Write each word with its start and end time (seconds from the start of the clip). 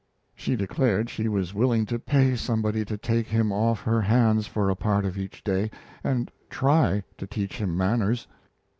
She 0.33 0.55
declared 0.55 1.11
she 1.11 1.27
was 1.27 1.53
willing 1.53 1.85
to 1.85 1.99
pay 1.99 2.35
somebody 2.35 2.83
to 2.85 2.97
take 2.97 3.27
him 3.27 3.51
off 3.51 3.83
her 3.83 4.01
hands 4.01 4.47
for 4.47 4.71
a 4.71 4.75
part 4.75 5.05
of 5.05 5.15
each 5.15 5.43
day 5.43 5.69
and 6.03 6.31
try 6.49 7.03
to 7.19 7.27
teach 7.27 7.57
him 7.59 7.77
manners. 7.77 8.25